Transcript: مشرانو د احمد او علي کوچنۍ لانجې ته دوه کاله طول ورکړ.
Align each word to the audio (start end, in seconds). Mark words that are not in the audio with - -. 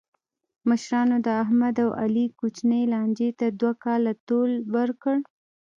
مشرانو 0.69 1.17
د 1.25 1.27
احمد 1.43 1.75
او 1.83 1.89
علي 2.01 2.25
کوچنۍ 2.39 2.83
لانجې 2.93 3.29
ته 3.39 3.45
دوه 3.59 3.73
کاله 3.83 4.13
طول 4.27 4.51
ورکړ. 4.75 5.15